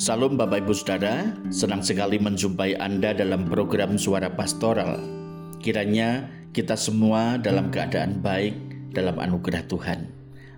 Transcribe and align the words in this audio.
Salam 0.00 0.40
Bapak 0.40 0.64
Ibu 0.64 0.72
Saudara, 0.72 1.28
senang 1.52 1.84
sekali 1.84 2.16
menjumpai 2.16 2.72
Anda 2.80 3.12
dalam 3.12 3.44
program 3.44 4.00
Suara 4.00 4.32
Pastoral. 4.32 4.96
Kiranya 5.60 6.24
kita 6.56 6.72
semua 6.72 7.36
dalam 7.36 7.68
keadaan 7.68 8.24
baik 8.24 8.56
dalam 8.96 9.20
anugerah 9.20 9.60
Tuhan. 9.68 10.08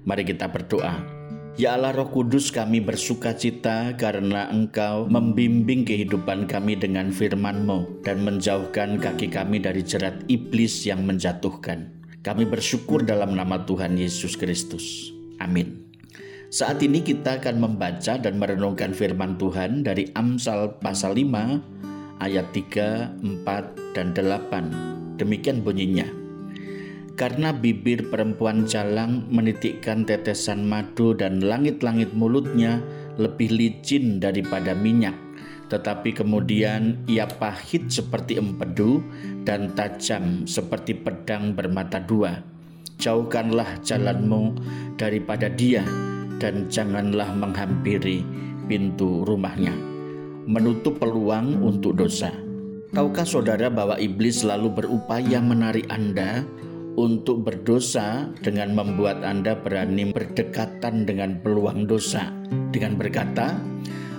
Mari 0.06 0.30
kita 0.30 0.46
berdoa. 0.46 0.94
Ya 1.58 1.74
Allah 1.74 1.90
Roh 1.90 2.14
Kudus 2.14 2.54
kami 2.54 2.86
bersuka 2.86 3.34
cita 3.34 3.98
karena 3.98 4.46
Engkau 4.46 5.10
membimbing 5.10 5.82
kehidupan 5.90 6.46
kami 6.46 6.78
dengan 6.78 7.10
firman-Mu 7.10 8.06
dan 8.06 8.22
menjauhkan 8.22 9.02
kaki 9.02 9.26
kami 9.26 9.58
dari 9.58 9.82
jerat 9.82 10.22
iblis 10.30 10.86
yang 10.86 11.02
menjatuhkan. 11.02 11.90
Kami 12.22 12.46
bersyukur 12.46 13.02
dalam 13.02 13.34
nama 13.34 13.66
Tuhan 13.66 13.98
Yesus 13.98 14.38
Kristus. 14.38 15.10
Amin. 15.42 15.81
Saat 16.52 16.84
ini 16.84 17.00
kita 17.00 17.40
akan 17.40 17.64
membaca 17.64 18.20
dan 18.20 18.36
merenungkan 18.36 18.92
firman 18.92 19.40
Tuhan 19.40 19.88
dari 19.88 20.12
Amsal 20.12 20.76
pasal 20.84 21.16
5 21.16 22.20
ayat 22.20 22.44
3, 22.52 23.24
4, 23.40 23.96
dan 23.96 24.12
8. 24.12 25.16
Demikian 25.16 25.64
bunyinya 25.64 26.04
karena 27.16 27.56
bibir 27.56 28.12
perempuan 28.12 28.68
jalang 28.68 29.24
menitikkan 29.32 30.04
tetesan 30.04 30.68
madu 30.68 31.16
dan 31.16 31.40
langit-langit 31.40 32.12
mulutnya 32.12 32.84
lebih 33.16 33.48
licin 33.48 34.20
daripada 34.20 34.76
minyak. 34.76 35.16
Tetapi 35.72 36.12
kemudian 36.12 37.00
ia 37.08 37.24
pahit 37.24 37.88
seperti 37.88 38.36
empedu 38.36 39.00
dan 39.48 39.72
tajam 39.72 40.44
seperti 40.44 41.00
pedang 41.00 41.56
bermata 41.56 41.96
dua. 41.96 42.44
Jauhkanlah 43.00 43.80
jalanmu 43.80 44.52
daripada 45.00 45.48
dia 45.48 46.11
dan 46.42 46.66
janganlah 46.66 47.30
menghampiri 47.38 48.26
pintu 48.66 49.22
rumahnya. 49.22 49.70
Menutup 50.50 50.98
peluang 50.98 51.62
untuk 51.62 51.94
dosa. 51.94 52.34
Tahukah 52.90 53.22
saudara 53.22 53.70
bahwa 53.70 53.94
iblis 54.02 54.42
selalu 54.42 54.82
berupaya 54.82 55.38
menarik 55.38 55.86
Anda 55.86 56.42
untuk 56.98 57.46
berdosa 57.46 58.28
dengan 58.42 58.74
membuat 58.74 59.22
Anda 59.22 59.54
berani 59.54 60.10
berdekatan 60.10 61.06
dengan 61.06 61.38
peluang 61.40 61.86
dosa 61.86 62.28
dengan 62.74 62.98
berkata, 62.98 63.56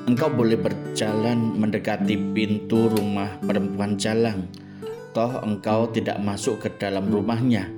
engkau 0.09 0.31
boleh 0.31 0.57
berjalan 0.57 1.59
mendekati 1.59 2.17
pintu 2.33 2.89
rumah 2.89 3.37
perempuan 3.45 3.99
jalang, 3.99 4.49
toh 5.13 5.43
engkau 5.45 5.91
tidak 5.93 6.17
masuk 6.23 6.65
ke 6.65 6.69
dalam 6.81 7.11
rumahnya. 7.11 7.69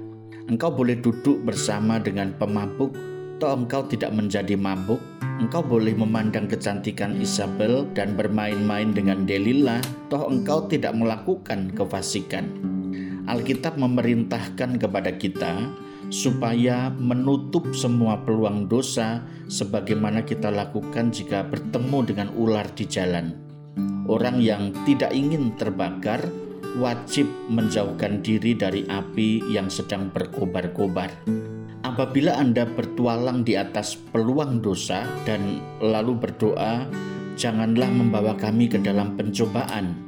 Engkau 0.46 0.70
boleh 0.70 0.96
duduk 1.02 1.42
bersama 1.44 1.98
dengan 1.98 2.32
pemabuk, 2.38 2.94
toh 3.40 3.52
engkau 3.56 3.84
tidak 3.88 4.16
menjadi 4.16 4.56
mabuk. 4.56 5.02
Engkau 5.36 5.60
boleh 5.60 5.92
memandang 5.92 6.48
kecantikan 6.48 7.20
Isabel 7.20 7.84
dan 7.92 8.16
bermain-main 8.16 8.96
dengan 8.96 9.28
Delilah, 9.28 9.84
toh 10.08 10.32
engkau 10.32 10.64
tidak 10.72 10.96
melakukan 10.96 11.76
kefasikan. 11.76 12.48
Alkitab 13.28 13.76
memerintahkan 13.76 14.80
kepada 14.80 15.12
kita 15.20 15.68
supaya 16.14 16.94
menutup 16.94 17.74
semua 17.74 18.22
peluang 18.22 18.70
dosa 18.70 19.26
sebagaimana 19.50 20.24
kita 20.24 20.54
lakukan 20.54 21.10
jika 21.10 21.44
bertemu 21.44 22.00
dengan 22.06 22.30
ular 22.38 22.70
di 22.72 22.86
jalan. 22.88 23.36
Orang 24.06 24.38
yang 24.40 24.70
tidak 24.86 25.12
ingin 25.18 25.58
terbakar 25.58 26.22
wajib 26.78 27.26
menjauhkan 27.50 28.22
diri 28.22 28.54
dari 28.54 28.86
api 28.86 29.50
yang 29.50 29.68
sedang 29.68 30.14
berkobar-kobar. 30.14 31.10
Apabila 31.96 32.36
Anda 32.36 32.68
bertualang 32.68 33.48
di 33.48 33.56
atas 33.56 33.96
peluang 33.96 34.60
dosa 34.60 35.08
dan 35.24 35.64
lalu 35.80 36.20
berdoa, 36.20 36.84
janganlah 37.40 37.88
membawa 37.88 38.36
kami 38.36 38.68
ke 38.68 38.84
dalam 38.84 39.16
pencobaan 39.16 40.06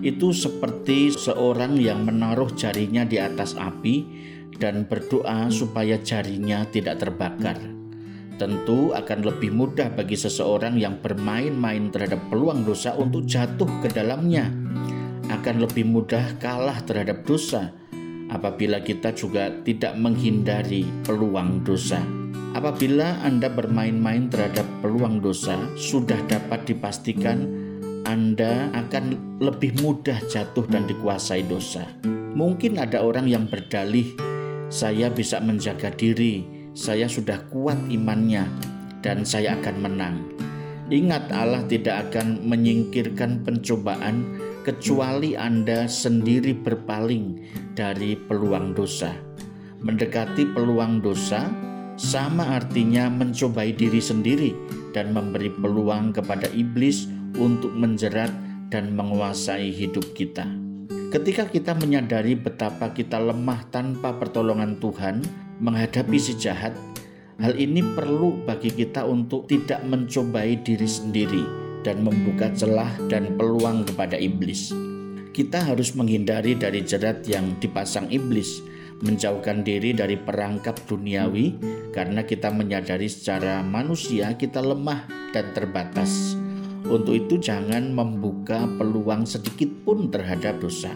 itu 0.00 0.32
seperti 0.32 1.12
seorang 1.12 1.76
yang 1.76 2.08
menaruh 2.08 2.48
jarinya 2.56 3.04
di 3.04 3.20
atas 3.20 3.52
api 3.52 4.04
dan 4.56 4.88
berdoa 4.88 5.52
supaya 5.52 6.00
jarinya 6.00 6.64
tidak 6.68 7.04
terbakar. 7.04 7.60
Tentu 8.40 8.96
akan 8.96 9.20
lebih 9.20 9.52
mudah 9.52 9.92
bagi 9.92 10.16
seseorang 10.16 10.80
yang 10.80 10.96
bermain-main 11.04 11.92
terhadap 11.92 12.24
peluang 12.32 12.64
dosa 12.64 12.96
untuk 12.96 13.28
jatuh 13.28 13.68
ke 13.84 13.92
dalamnya. 13.92 14.48
Akan 15.28 15.60
lebih 15.60 15.84
mudah 15.84 16.40
kalah 16.40 16.80
terhadap 16.88 17.22
dosa 17.28 17.79
apabila 18.30 18.80
kita 18.80 19.12
juga 19.12 19.50
tidak 19.66 19.98
menghindari 19.98 20.86
peluang 21.02 21.66
dosa. 21.66 21.98
Apabila 22.50 23.22
Anda 23.22 23.46
bermain-main 23.46 24.26
terhadap 24.26 24.66
peluang 24.82 25.22
dosa, 25.22 25.58
sudah 25.78 26.18
dapat 26.26 26.66
dipastikan 26.66 27.60
anda 28.10 28.72
akan 28.74 29.38
lebih 29.38 29.78
mudah 29.84 30.18
jatuh 30.26 30.66
dan 30.66 30.88
dikuasai 30.90 31.46
dosa. 31.46 31.86
Mungkin 32.34 32.80
ada 32.80 33.06
orang 33.06 33.30
yang 33.30 33.46
berdalih, 33.46 34.18
"Saya 34.66 35.14
bisa 35.14 35.38
menjaga 35.38 35.94
diri, 35.94 36.42
saya 36.74 37.06
sudah 37.06 37.38
kuat 37.54 37.78
imannya, 37.86 38.50
dan 39.04 39.22
saya 39.22 39.54
akan 39.62 39.76
menang." 39.78 40.16
Ingat, 40.90 41.30
Allah 41.30 41.62
tidak 41.70 42.10
akan 42.10 42.42
menyingkirkan 42.50 43.46
pencobaan 43.46 44.26
kecuali 44.60 45.32
Anda 45.36 45.88
sendiri 45.88 46.52
berpaling 46.52 47.40
dari 47.72 48.16
peluang 48.16 48.76
dosa. 48.76 49.12
Mendekati 49.80 50.44
peluang 50.52 51.00
dosa 51.00 51.48
sama 51.96 52.56
artinya 52.56 53.08
mencobai 53.08 53.72
diri 53.72 54.00
sendiri 54.00 54.52
dan 54.92 55.16
memberi 55.16 55.48
peluang 55.48 56.12
kepada 56.12 56.48
iblis 56.52 57.08
untuk 57.40 57.72
menjerat 57.72 58.32
dan 58.68 58.92
menguasai 58.92 59.72
hidup 59.72 60.04
kita. 60.12 60.44
Ketika 61.10 61.50
kita 61.50 61.74
menyadari 61.74 62.38
betapa 62.38 62.92
kita 62.94 63.18
lemah 63.18 63.66
tanpa 63.72 64.14
pertolongan 64.14 64.78
Tuhan 64.78 65.24
menghadapi 65.58 66.18
si 66.20 66.38
jahat, 66.38 66.76
hal 67.40 67.56
ini 67.58 67.82
perlu 67.82 68.46
bagi 68.46 68.70
kita 68.70 69.02
untuk 69.08 69.50
tidak 69.50 69.82
mencobai 69.88 70.60
diri 70.62 70.86
sendiri 70.86 71.59
dan 71.86 72.04
membuka 72.04 72.52
celah 72.52 72.90
dan 73.08 73.36
peluang 73.36 73.86
kepada 73.88 74.18
iblis. 74.18 74.72
Kita 75.30 75.62
harus 75.62 75.94
menghindari 75.94 76.58
dari 76.58 76.84
jerat 76.84 77.24
yang 77.24 77.56
dipasang 77.62 78.10
iblis, 78.10 78.60
menjauhkan 79.00 79.64
diri 79.64 79.96
dari 79.96 80.18
perangkap 80.18 80.76
duniawi 80.84 81.56
karena 81.94 82.26
kita 82.26 82.52
menyadari 82.52 83.08
secara 83.08 83.64
manusia 83.64 84.34
kita 84.36 84.60
lemah 84.60 85.06
dan 85.32 85.54
terbatas 85.56 86.36
untuk 86.90 87.14
itu 87.14 87.38
jangan 87.38 87.94
membuka 87.94 88.66
peluang 88.80 89.22
sedikit 89.22 89.70
pun 89.86 90.10
terhadap 90.10 90.58
dosa. 90.58 90.90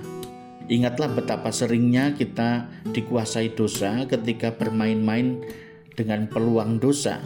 Ingatlah 0.66 1.12
betapa 1.12 1.52
seringnya 1.52 2.16
kita 2.16 2.66
dikuasai 2.90 3.52
dosa 3.52 4.02
ketika 4.08 4.50
bermain-main 4.56 5.44
dengan 5.92 6.26
peluang 6.26 6.80
dosa. 6.80 7.22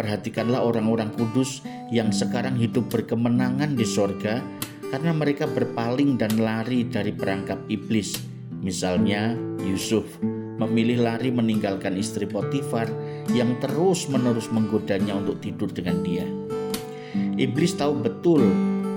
Perhatikanlah 0.00 0.64
orang-orang 0.64 1.12
kudus 1.12 1.60
yang 1.92 2.08
sekarang 2.08 2.56
hidup 2.56 2.88
berkemenangan 2.88 3.76
di 3.76 3.84
sorga 3.84 4.40
karena 4.88 5.12
mereka 5.12 5.44
berpaling 5.44 6.16
dan 6.16 6.40
lari 6.40 6.88
dari 6.88 7.12
perangkap 7.12 7.60
iblis. 7.68 8.16
Misalnya 8.64 9.36
Yusuf 9.60 10.08
memilih 10.56 11.04
lari 11.04 11.28
meninggalkan 11.28 12.00
istri 12.00 12.24
Potifar 12.24 12.88
yang 13.36 13.60
terus-menerus 13.60 14.48
menggodanya 14.48 15.20
untuk 15.20 15.44
tidur 15.44 15.68
dengan 15.68 16.00
dia. 16.00 16.24
Iblis 17.36 17.76
tahu 17.76 18.00
betul 18.00 18.40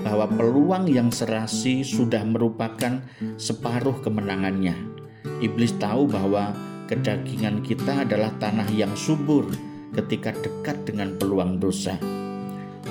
bahwa 0.08 0.24
peluang 0.24 0.88
yang 0.88 1.12
serasi 1.12 1.84
sudah 1.84 2.24
merupakan 2.24 3.04
separuh 3.36 4.00
kemenangannya. 4.00 4.72
Iblis 5.44 5.76
tahu 5.76 6.08
bahwa 6.08 6.56
kedagingan 6.88 7.60
kita 7.60 8.08
adalah 8.08 8.32
tanah 8.40 8.72
yang 8.72 8.96
subur 8.96 9.73
ketika 9.94 10.34
dekat 10.34 10.82
dengan 10.84 11.14
peluang 11.16 11.62
dosa. 11.62 11.96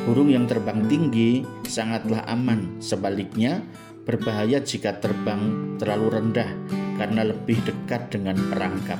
Burung 0.03 0.33
yang 0.33 0.49
terbang 0.49 0.83
tinggi 0.89 1.45
sangatlah 1.69 2.25
aman, 2.25 2.81
sebaliknya 2.81 3.61
berbahaya 4.03 4.59
jika 4.59 4.99
terbang 4.99 5.75
terlalu 5.79 6.19
rendah 6.19 6.49
karena 6.97 7.23
lebih 7.29 7.59
dekat 7.63 8.11
dengan 8.11 8.35
perangkap. 8.51 8.99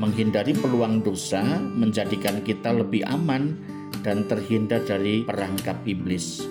Menghindari 0.00 0.56
peluang 0.56 1.04
dosa 1.04 1.44
menjadikan 1.76 2.40
kita 2.40 2.72
lebih 2.72 3.04
aman 3.04 3.54
dan 4.00 4.24
terhindar 4.26 4.80
dari 4.82 5.22
perangkap 5.22 5.76
iblis. 5.84 6.42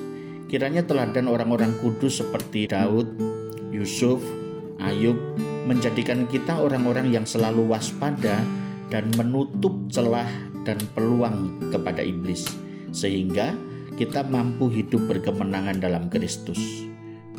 Kiranya 0.49 0.85
teladan 0.85 1.29
orang-orang 1.29 1.77
kudus 1.81 2.21
seperti 2.21 2.69
Daud, 2.69 3.09
Yusuf, 3.73 4.21
Ayub 4.79 5.17
menjadikan 5.67 6.25
kita 6.25 6.57
orang-orang 6.57 7.11
yang 7.13 7.27
selalu 7.27 7.69
waspada 7.69 8.41
dan 8.89 9.05
menutup 9.13 9.75
celah 9.93 10.48
dan 10.63 10.79
peluang 10.95 11.69
kepada 11.71 12.03
iblis 12.03 12.45
sehingga 12.89 13.53
kita 13.95 14.23
mampu 14.27 14.71
hidup 14.71 15.05
berkemenangan 15.11 15.77
dalam 15.83 16.07
Kristus. 16.07 16.59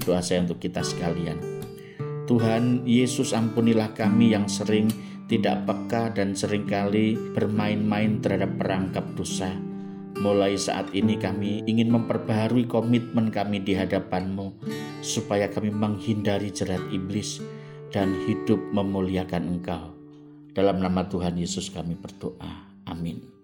Doa 0.04 0.20
saya 0.20 0.44
untuk 0.44 0.60
kita 0.60 0.84
sekalian. 0.84 1.40
Tuhan 2.28 2.86
Yesus 2.86 3.34
ampunilah 3.34 3.92
kami 3.96 4.32
yang 4.32 4.46
sering 4.46 4.86
tidak 5.26 5.66
peka 5.66 6.14
dan 6.14 6.36
sering 6.36 6.68
kali 6.68 7.18
bermain-main 7.34 8.22
terhadap 8.22 8.54
perangkap 8.58 9.04
dosa 9.18 9.50
Mulai 10.20 10.58
saat 10.60 10.92
ini 10.92 11.16
kami 11.16 11.64
ingin 11.64 11.88
memperbaharui 11.88 12.68
komitmen 12.68 13.32
kami 13.32 13.64
di 13.64 13.72
hadapan-Mu 13.72 14.52
supaya 15.00 15.48
kami 15.48 15.72
menghindari 15.72 16.52
jerat 16.52 16.82
iblis 16.92 17.40
dan 17.88 18.12
hidup 18.28 18.60
memuliakan 18.74 19.56
Engkau. 19.56 19.96
Dalam 20.52 20.82
nama 20.84 21.08
Tuhan 21.08 21.40
Yesus 21.40 21.72
kami 21.72 21.96
berdoa. 21.96 22.69
Amin. 22.86 23.39